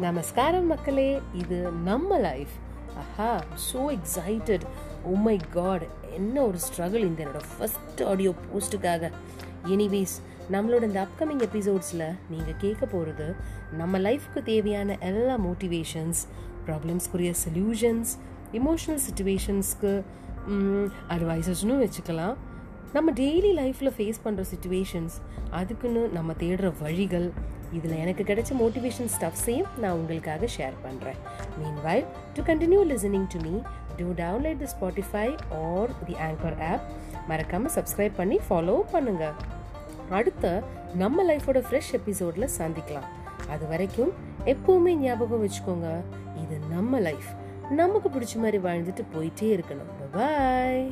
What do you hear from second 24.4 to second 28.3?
situations அதுக்குன்னு நம்ம தேடுற வழிகள் இதில் எனக்கு